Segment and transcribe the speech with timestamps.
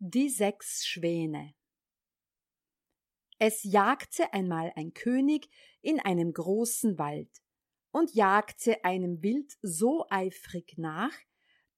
[0.00, 1.56] Die sechs Schwäne
[3.40, 7.42] Es jagte einmal ein König in einem großen Wald
[7.90, 11.10] und jagte einem Wild so eifrig nach,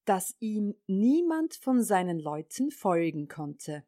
[0.05, 3.87] dass ihm niemand von seinen Leuten folgen konnte.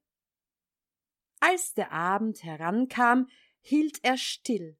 [1.40, 3.28] Als der Abend herankam,
[3.60, 4.78] hielt er still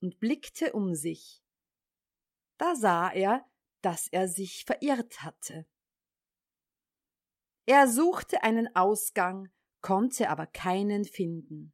[0.00, 1.42] und blickte um sich.
[2.56, 3.44] Da sah er,
[3.80, 5.66] dass er sich verirrt hatte.
[7.66, 9.48] Er suchte einen Ausgang,
[9.80, 11.72] konnte aber keinen finden.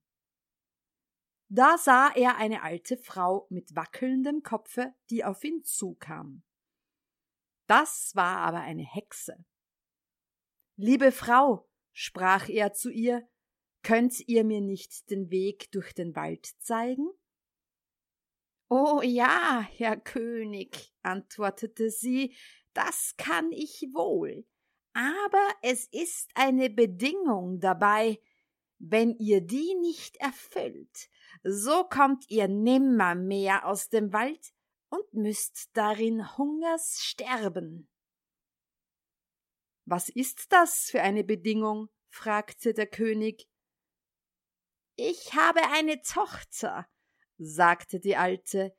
[1.50, 6.42] Da sah er eine alte Frau mit wackelndem Kopfe, die auf ihn zukam.
[7.66, 9.44] Das war aber eine Hexe.
[10.77, 13.27] Liebe Frau, sprach er zu ihr,
[13.83, 17.09] könnt ihr mir nicht den Weg durch den Wald zeigen?
[18.69, 22.36] Oh ja, Herr König, antwortete sie,
[22.75, 24.47] das kann ich wohl,
[24.92, 28.20] aber es ist eine Bedingung dabei,
[28.78, 31.08] wenn ihr die nicht erfüllt,
[31.42, 34.53] so kommt ihr nimmermehr aus dem Wald
[34.89, 37.89] und müsst darin Hungers sterben.
[39.84, 41.89] Was ist das für eine Bedingung?
[42.11, 43.48] fragte der König.
[44.97, 46.89] Ich habe eine Tochter,
[47.39, 48.75] sagte die Alte,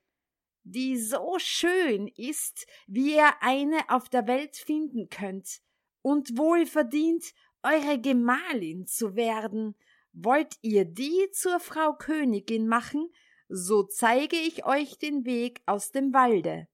[0.64, 5.62] die so schön ist, wie ihr eine auf der Welt finden könnt,
[6.02, 7.34] und wohl verdient,
[7.64, 9.76] eure Gemahlin zu werden.
[10.14, 13.10] Wollt ihr die zur Frau Königin machen,
[13.48, 16.68] so zeige ich euch den Weg aus dem Walde.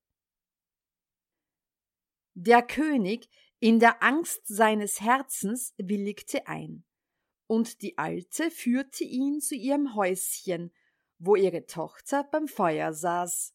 [2.33, 6.83] Der König, in der Angst seines Herzens, willigte ein,
[7.47, 10.73] und die Alte führte ihn zu ihrem Häuschen,
[11.17, 13.53] wo ihre Tochter beim Feuer saß.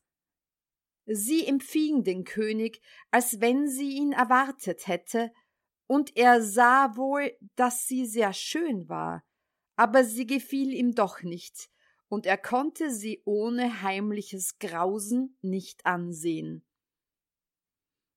[1.04, 2.80] Sie empfing den König,
[3.10, 5.32] als wenn sie ihn erwartet hätte,
[5.90, 9.24] und er sah wohl, dass sie sehr schön war,
[9.74, 11.68] aber sie gefiel ihm doch nicht,
[12.06, 16.64] und er konnte sie ohne heimliches Grausen nicht ansehen.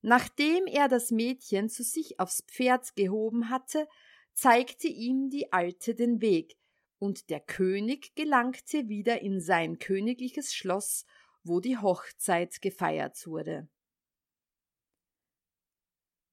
[0.03, 3.87] Nachdem er das Mädchen zu sich aufs Pferd gehoben hatte,
[4.35, 6.55] zeigte ihm die Alte den Weg,
[6.99, 11.07] und der König gelangte wieder in sein königliches Schloss,
[11.43, 13.67] wo die Hochzeit gefeiert wurde.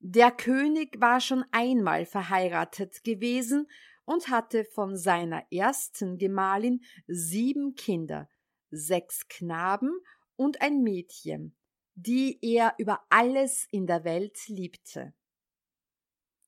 [0.03, 3.69] Der König war schon einmal verheiratet gewesen
[4.07, 8.31] und hatte von seiner ersten Gemahlin sieben Kinder,
[8.71, 9.93] sechs Knaben
[10.37, 11.55] und ein Mädchen,
[11.97, 15.13] die er über alles in der Welt liebte.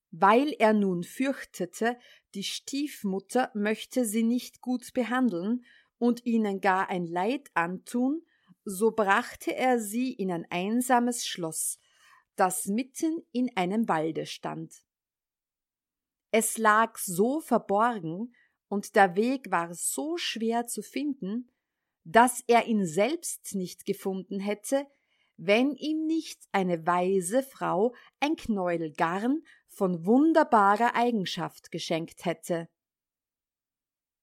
[0.09, 1.99] Weil er nun fürchtete,
[2.33, 5.63] die Stiefmutter möchte sie nicht gut behandeln
[5.99, 8.23] und ihnen gar ein Leid antun,
[8.65, 11.77] so brachte er sie in ein einsames Schloss,
[12.35, 14.73] das mitten in einem Walde stand.
[16.31, 18.33] Es lag so verborgen
[18.67, 21.51] und der Weg war so schwer zu finden,
[22.03, 24.87] dass er ihn selbst nicht gefunden hätte,
[25.37, 32.69] wenn ihm nicht eine weise Frau ein Knäuel Garn von wunderbarer Eigenschaft geschenkt hätte.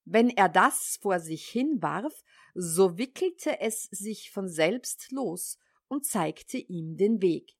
[0.04, 6.59] Wenn er das vor sich hinwarf, so wickelte es sich von selbst los und zeigte
[6.59, 7.56] ihm den Weg.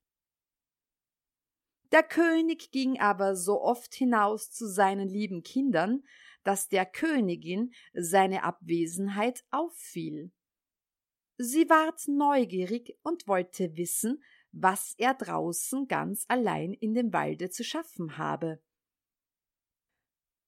[1.91, 6.03] Der König ging aber so oft hinaus zu seinen lieben Kindern,
[6.43, 10.31] dass der Königin seine Abwesenheit auffiel.
[11.37, 17.63] Sie ward neugierig und wollte wissen, was er draußen ganz allein in dem Walde zu
[17.63, 18.61] schaffen habe.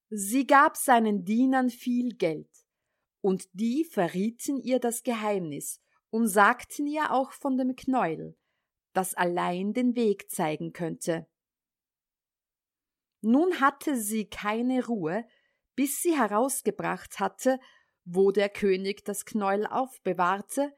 [0.09, 2.51] Sie gab seinen Dienern viel Geld,
[3.21, 8.37] und die verrieten ihr das Geheimnis und sagten ihr auch von dem Knäuel,
[8.93, 11.27] das allein den Weg zeigen könnte.
[13.25, 15.25] Nun hatte sie keine Ruhe,
[15.75, 17.57] bis sie herausgebracht hatte,
[18.03, 20.75] wo der König das Knäuel aufbewahrte,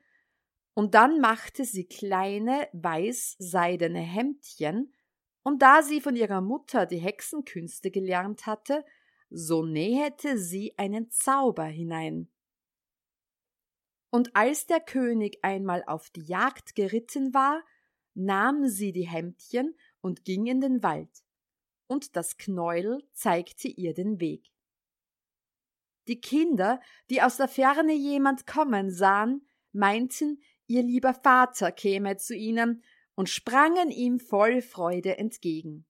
[0.75, 4.94] und dann machte sie kleine weiß-seidene Hemdchen,
[5.42, 8.86] und da sie von ihrer Mutter die Hexenkünste gelernt hatte,
[9.31, 12.30] so nähete sie einen Zauber hinein.
[14.12, 17.63] Und als der König einmal auf die Jagd geritten war,
[18.13, 21.25] nahm sie die Hemdchen und ging in den Wald
[21.88, 24.52] und das Knäuel zeigte ihr den Weg.
[26.08, 26.80] Die Kinder,
[27.10, 32.84] die aus der Ferne jemand kommen sahen, meinten, ihr lieber Vater käme zu ihnen
[33.16, 35.86] und sprangen ihm voll Freude entgegen.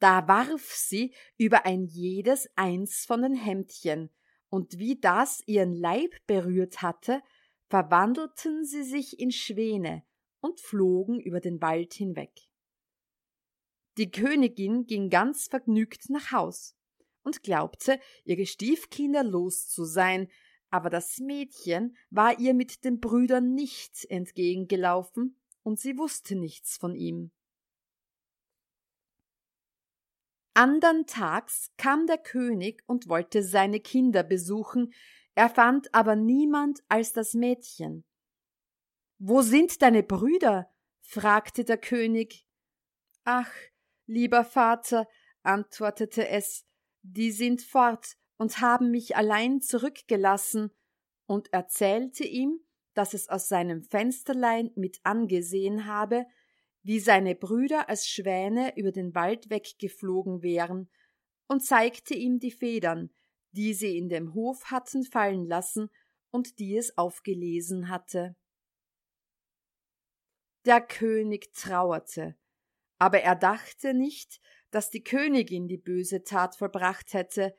[0.00, 4.10] Da warf sie über ein jedes eins von den Hemdchen,
[4.50, 7.22] und wie das ihren Leib berührt hatte,
[7.68, 10.04] verwandelten sie sich in Schwäne
[10.40, 12.47] und flogen über den Wald hinweg.
[13.98, 16.76] Die Königin ging ganz vergnügt nach Haus
[17.24, 20.30] und glaubte, ihre Stiefkinder los zu sein,
[20.70, 26.94] aber das Mädchen war ihr mit den Brüdern nicht entgegengelaufen, und sie wusste nichts von
[26.94, 27.32] ihm.
[30.54, 34.94] Andern Tags kam der König und wollte seine Kinder besuchen,
[35.34, 38.04] er fand aber niemand als das Mädchen.
[39.18, 40.72] Wo sind deine Brüder?
[41.00, 42.46] fragte der König.
[43.24, 43.50] Ach,
[44.08, 45.06] lieber Vater,
[45.42, 46.64] antwortete es,
[47.02, 50.70] die sind fort und haben mich allein zurückgelassen,
[51.26, 52.58] und erzählte ihm,
[52.94, 56.24] dass es aus seinem Fensterlein mit angesehen habe,
[56.82, 60.90] wie seine Brüder als Schwäne über den Wald weggeflogen wären,
[61.46, 63.10] und zeigte ihm die Federn,
[63.52, 65.90] die sie in dem Hof hatten fallen lassen
[66.30, 68.36] und die es aufgelesen hatte.
[70.64, 72.36] Der König trauerte,
[72.98, 74.40] aber er dachte nicht,
[74.70, 77.54] dass die Königin die böse Tat vollbracht hätte,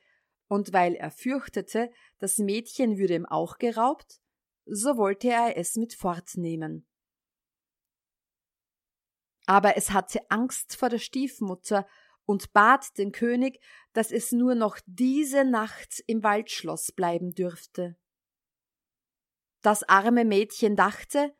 [0.48, 4.20] und weil er fürchtete, das Mädchen würde ihm auch geraubt,
[4.66, 6.88] so wollte er es mit fortnehmen.
[9.46, 11.86] Aber es hatte Angst vor der Stiefmutter
[12.24, 13.60] und bat den König,
[13.92, 17.96] dass es nur noch diese Nacht im Waldschloss bleiben dürfte.
[19.62, 21.34] Das arme Mädchen dachte,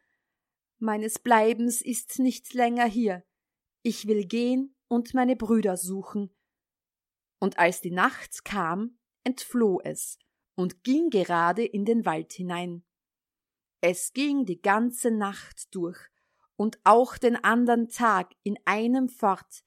[0.79, 3.25] meines Bleibens ist nicht länger hier,
[3.83, 6.31] ich will gehen und meine Brüder suchen.
[7.39, 10.19] Und als die Nacht kam, entfloh es
[10.55, 12.85] und ging gerade in den Wald hinein.
[13.81, 15.99] Es ging die ganze Nacht durch
[16.57, 19.65] und auch den andern Tag in einem fort,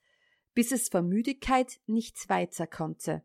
[0.54, 3.24] bis es vor Müdigkeit nicht weiter konnte.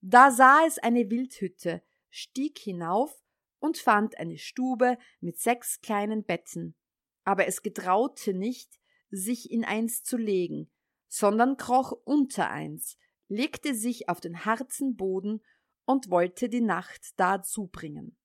[0.00, 3.20] Da sah es eine Wildhütte, stieg hinauf
[3.58, 6.76] und fand eine Stube mit sechs kleinen Betten,
[7.24, 8.78] aber es getraute nicht,
[9.10, 10.70] sich in eins zu legen,
[11.08, 12.96] sondern kroch unter eins,
[13.28, 15.42] legte sich auf den harten Boden
[15.84, 18.16] und wollte die Nacht da zubringen.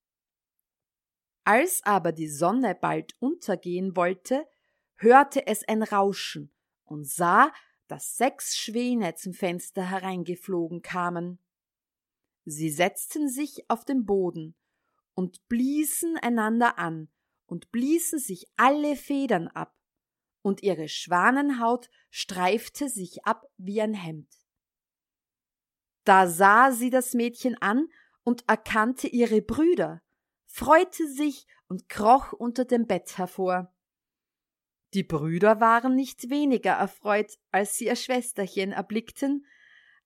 [1.46, 4.48] Als aber die Sonne bald untergehen wollte,
[4.96, 6.54] hörte es ein Rauschen
[6.86, 7.52] und sah,
[7.88, 11.40] dass sechs Schwäne zum Fenster hereingeflogen kamen.
[12.46, 14.56] Sie setzten sich auf den Boden
[15.16, 17.10] und bliesen einander an
[17.46, 19.76] und bliesen sich alle Federn ab,
[20.44, 24.30] und ihre Schwanenhaut streifte sich ab wie ein Hemd.
[26.04, 27.88] Da sah sie das Mädchen an
[28.24, 30.02] und erkannte ihre Brüder,
[30.46, 33.74] freute sich und kroch unter dem Bett hervor.
[34.94, 39.48] Die Brüder waren nicht weniger erfreut, als sie ihr Schwesterchen erblickten,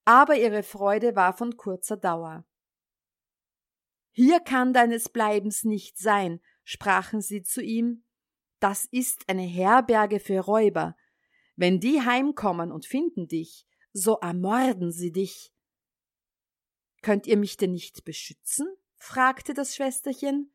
[0.06, 2.46] aber ihre Freude war von kurzer Dauer.
[4.12, 8.07] Hier kann deines Bleibens nicht sein, sprachen sie zu ihm,
[8.60, 10.96] das ist eine Herberge für Räuber.
[11.56, 15.52] Wenn die heimkommen und finden dich, so ermorden sie dich.
[17.02, 18.68] Könnt ihr mich denn nicht beschützen?
[18.98, 20.52] fragte das Schwesterchen.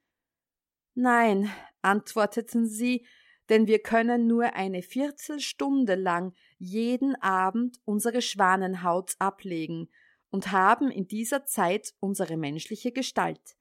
[0.94, 3.06] Nein, antworteten sie,
[3.49, 9.88] denn wir können nur eine Viertelstunde lang jeden Abend unsere Schwanenhaut ablegen
[10.30, 13.56] und haben in dieser Zeit unsere menschliche Gestalt.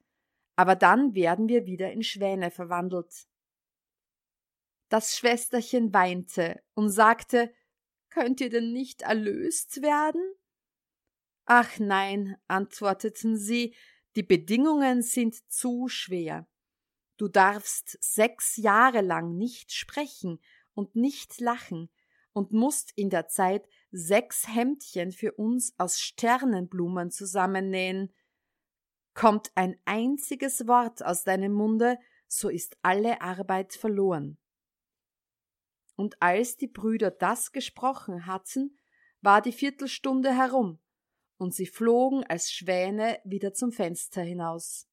[0.56, 3.26] Aber dann werden wir wieder in Schwäne verwandelt.
[4.92, 7.50] Das Schwesterchen weinte und sagte,
[8.10, 10.20] Könnt ihr denn nicht erlöst werden?
[11.46, 13.74] Ach nein, antworteten sie,
[14.16, 16.46] die Bedingungen sind zu schwer.
[17.16, 20.42] Du darfst sechs Jahre lang nicht sprechen
[20.74, 21.88] und nicht lachen
[22.34, 28.14] und musst in der Zeit sechs Hemdchen für uns aus Sternenblumen zusammennähen.
[29.14, 31.96] Kommt ein einziges Wort aus deinem Munde,
[32.28, 34.36] so ist alle Arbeit verloren.
[35.96, 38.78] Und als die Brüder das gesprochen hatten,
[39.20, 40.80] war die Viertelstunde herum,
[41.38, 44.88] und sie flogen als Schwäne wieder zum Fenster hinaus.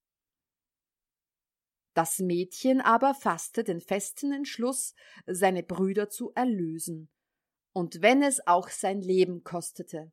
[1.94, 4.94] Das Mädchen aber fasste den festen Entschluss,
[5.26, 7.10] seine Brüder zu erlösen,
[7.74, 10.12] und wenn es auch sein Leben kostete.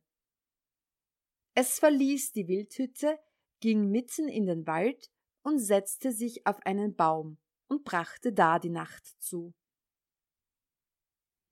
[1.53, 3.19] Es verließ die Wildhütte,
[3.61, 5.09] ging mitten in den Wald
[5.41, 9.53] und setzte sich auf einen Baum und brachte da die Nacht zu.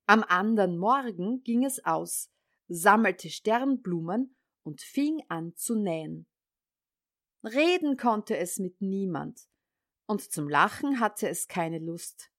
[0.07, 2.29] Am andern Morgen ging es aus,
[2.67, 6.27] sammelte Sternblumen und fing an zu nähen.
[7.43, 9.47] Reden konnte es mit niemand,
[10.07, 12.31] und zum Lachen hatte es keine Lust.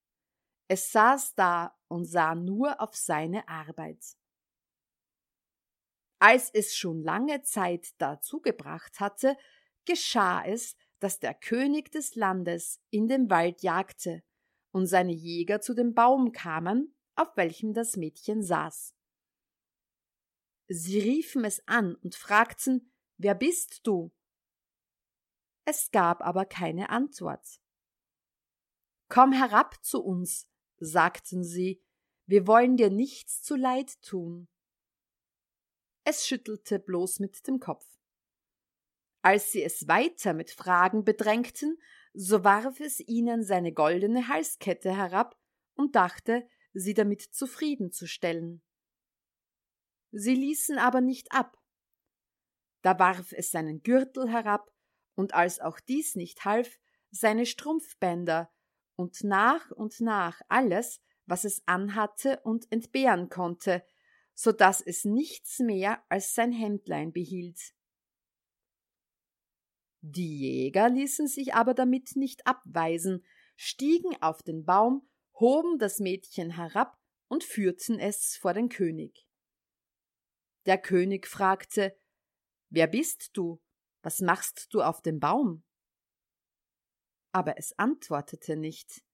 [0.69, 4.05] Es saß da und sah nur auf seine Arbeit.
[6.19, 9.37] Als es schon lange Zeit dazu gebracht hatte,
[9.85, 14.23] geschah es, dass der König des Landes in dem Wald jagte
[14.73, 18.95] und seine Jäger zu dem Baum kamen, auf welchem das Mädchen saß.
[20.69, 24.13] Sie riefen es an und fragten, Wer bist du?
[25.65, 27.61] Es gab aber keine Antwort.
[29.09, 30.47] Komm herab zu uns,
[30.79, 31.83] sagten sie,
[32.27, 34.49] wir wollen dir nichts zu Leid tun.
[36.05, 37.87] Es schüttelte bloß mit dem Kopf.
[39.23, 41.81] Als sie es weiter mit Fragen bedrängten,
[42.13, 45.37] so warf es ihnen seine goldene Halskette herab
[45.75, 48.63] und dachte, sie damit zufriedenzustellen.
[50.13, 51.59] Sie ließen aber nicht ab.
[52.83, 54.71] Da warf es seinen Gürtel herab,
[55.15, 56.79] und als auch dies nicht half,
[57.11, 58.53] seine Strumpfbänder
[58.97, 63.83] und nach und nach alles, was es anhatte und entbehren konnte,
[64.35, 67.73] so dass es nichts mehr als sein Hemdlein behielt.
[70.03, 73.25] Die Jäger ließen sich aber damit nicht abweisen,
[73.57, 79.27] stiegen auf den Baum, hoben das Mädchen herab und führten es vor den König.
[80.67, 81.97] Der König fragte
[82.69, 83.63] Wer bist du?
[84.03, 85.65] Was machst du auf dem Baum?
[87.33, 89.05] Aber es antwortete nicht.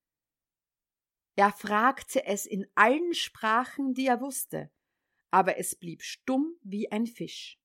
[1.34, 4.70] Er fragte es in allen Sprachen, die er wusste,
[5.30, 7.58] aber es blieb stumm wie ein Fisch.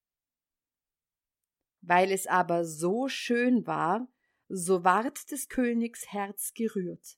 [1.82, 4.08] Weil es aber so schön war,
[4.50, 7.18] so ward des Königs Herz gerührt,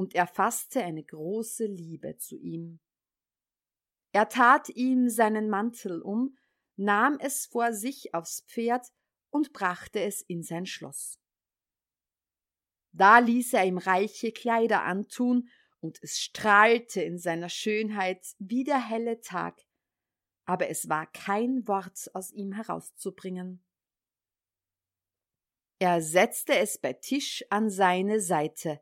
[0.00, 2.80] und er fasste eine große Liebe zu ihm.
[4.12, 6.38] Er tat ihm seinen Mantel um,
[6.76, 8.86] nahm es vor sich aufs Pferd
[9.28, 11.18] und brachte es in sein Schloss.
[12.92, 18.80] Da ließ er ihm reiche Kleider antun, und es strahlte in seiner Schönheit wie der
[18.80, 19.60] helle Tag,
[20.46, 23.62] aber es war kein Wort aus ihm herauszubringen.
[25.78, 28.80] Er setzte es bei Tisch an seine Seite,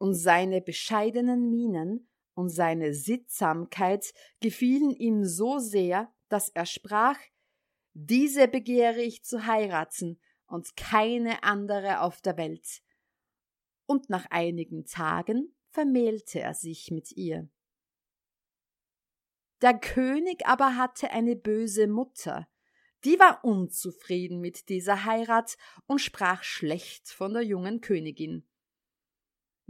[0.00, 7.18] und seine bescheidenen Mienen und seine Sittsamkeit gefielen ihm so sehr, dass er sprach
[7.92, 12.82] Diese begehre ich zu heiraten und keine andere auf der Welt.
[13.84, 17.50] Und nach einigen Tagen vermählte er sich mit ihr.
[19.60, 22.48] Der König aber hatte eine böse Mutter,
[23.04, 28.46] die war unzufrieden mit dieser Heirat und sprach schlecht von der jungen Königin.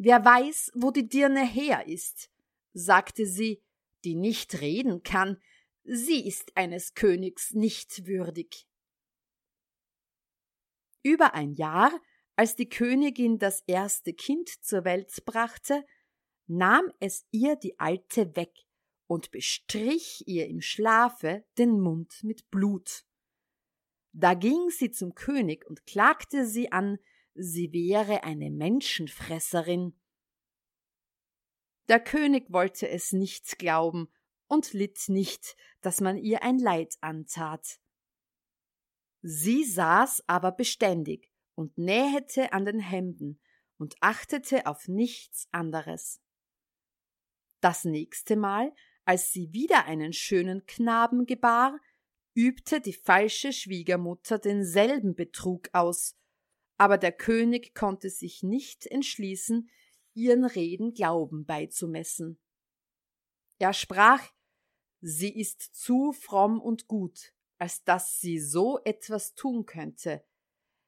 [0.02, 2.30] Wer weiß, wo die Dirne her ist,
[2.73, 3.62] sagte sie,
[4.02, 5.37] die nicht reden kann,
[5.85, 8.66] sie ist eines Königs nicht würdig.
[11.02, 11.92] Über ein Jahr,
[12.35, 15.85] als die Königin das erste Kind zur Welt brachte,
[16.47, 18.54] nahm es ihr die Alte weg
[19.07, 23.04] und bestrich ihr im Schlafe den Mund mit Blut.
[24.12, 26.99] Da ging sie zum König und klagte sie an,
[27.42, 29.99] sie wäre eine Menschenfresserin.
[31.88, 34.09] Der König wollte es nicht glauben
[34.47, 37.80] und litt nicht, dass man ihr ein Leid antat.
[39.23, 43.40] Sie saß aber beständig und nähete an den Hemden
[43.76, 46.20] und achtete auf nichts anderes.
[47.61, 51.78] Das nächste Mal, als sie wieder einen schönen Knaben gebar,
[52.35, 56.16] übte die falsche Schwiegermutter denselben Betrug aus,
[56.80, 59.68] aber der König konnte sich nicht entschließen,
[60.14, 62.40] ihren Reden Glauben beizumessen.
[63.58, 64.26] Er sprach,
[65.02, 70.25] sie ist zu fromm und gut, als dass sie so etwas tun könnte.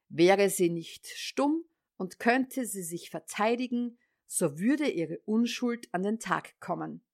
[0.08, 1.62] Wäre sie nicht stumm
[1.98, 7.04] und könnte sie sich verteidigen, so würde ihre Unschuld an den Tag kommen.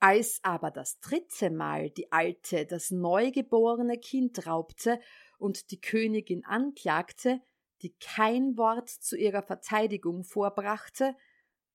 [0.00, 5.00] Als aber das dritte Mal die Alte das neugeborene Kind raubte
[5.38, 7.40] und die Königin anklagte,
[7.82, 11.16] die kein Wort zu ihrer Verteidigung vorbrachte,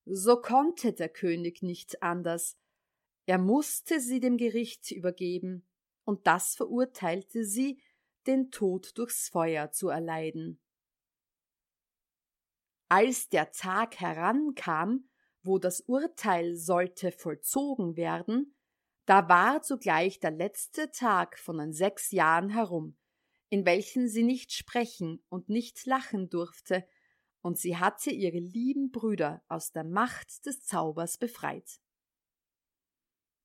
[0.04, 2.58] so konnte der König nicht anders.
[3.26, 5.66] Er musste sie dem Gericht übergeben,
[6.04, 7.80] und das verurteilte sie,
[8.26, 10.60] den Tod durchs Feuer zu erleiden.
[12.90, 15.08] Als der Tag herankam,
[15.42, 18.54] wo das Urteil sollte vollzogen werden,
[19.06, 22.96] da war zugleich der letzte Tag von den sechs Jahren herum,
[23.50, 26.86] in welchen sie nicht sprechen und nicht lachen durfte,
[27.40, 31.78] und sie hatte ihre lieben Brüder aus der Macht des Zaubers befreit.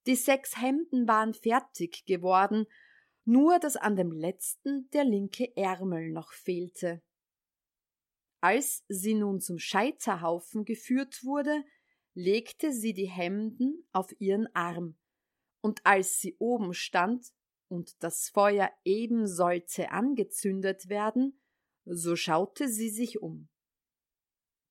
[0.08, 2.65] Die sechs Hemden waren fertig geworden,
[3.25, 7.03] nur dass an dem letzten der linke Ärmel noch fehlte.
[8.41, 11.63] Als sie nun zum Scheiterhaufen geführt wurde,
[12.13, 14.98] legte sie die Hemden auf ihren Arm,
[15.62, 17.34] und als sie oben stand
[17.69, 21.39] und das Feuer eben sollte angezündet werden,
[21.85, 23.47] so schaute sie sich um.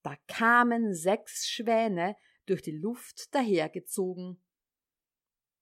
[0.02, 4.42] Da kamen sechs Schwäne durch die Luft dahergezogen.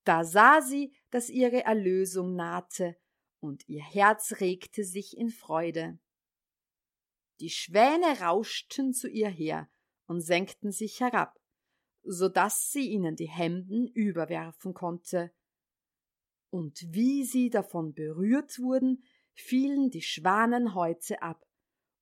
[0.05, 2.97] Da sah sie, dass ihre Erlösung nahte,
[3.41, 5.99] und ihr Herz regte sich in Freude.
[7.41, 9.69] Die Schwäne rauschten zu ihr her
[10.07, 11.39] und senkten sich herab,
[12.03, 15.33] so dass sie ihnen die Hemden überwerfen konnte.
[16.51, 21.45] Und wie sie davon berührt wurden, fielen die Schwanenhäute ab,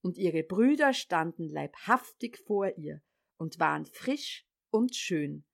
[0.02, 3.02] und ihre Brüder standen leibhaftig vor ihr
[3.38, 5.44] und waren frisch und schön.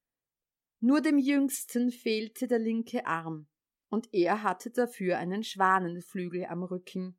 [0.80, 3.49] Nur dem Jüngsten fehlte der linke Arm,
[3.90, 7.18] und er hatte dafür einen Schwanenflügel am Rücken.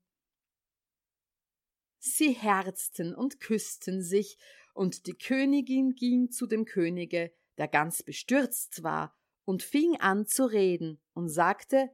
[1.99, 4.37] Sie herzten und küssten sich,
[4.73, 9.15] und die Königin ging zu dem Könige, der ganz bestürzt war,
[9.51, 11.89] und fing an zu reden und sagte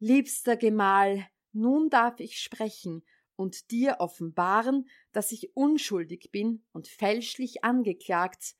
[0.00, 3.04] Liebster Gemahl, nun darf ich sprechen
[3.36, 8.56] und dir offenbaren, dass ich unschuldig bin und fälschlich angeklagt,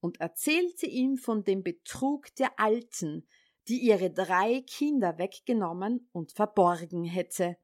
[0.00, 3.28] und erzählte ihm von dem Betrug der Alten,
[3.68, 7.58] die ihre drei Kinder weggenommen und verborgen hätte.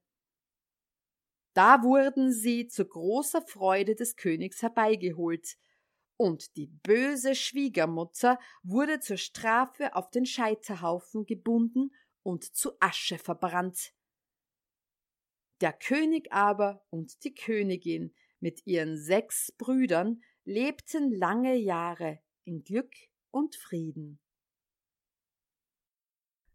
[1.54, 5.56] Da wurden sie zu großer Freude des Königs herbeigeholt,
[6.22, 11.90] und die böse Schwiegermutter wurde zur Strafe auf den Scheiterhaufen gebunden
[12.22, 13.92] und zu Asche verbrannt.
[15.60, 22.94] Der König aber und die Königin mit ihren sechs Brüdern lebten lange Jahre in Glück
[23.32, 24.20] und Frieden.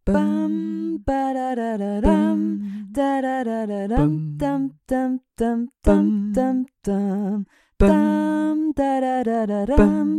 [0.05, 6.31] Bam, ba da da da dam, da da da da dam, dam dam dam dam
[6.33, 7.45] dam dam,
[7.77, 8.36] dam
[8.77, 10.09] da da da da dam,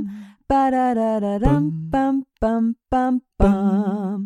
[0.48, 4.20] ba da da da dam, bam bam bam bam.